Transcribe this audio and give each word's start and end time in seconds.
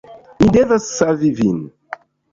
Mi 0.39 0.47
devas 0.55 0.89
savi 1.01 1.29
vin 1.43 1.61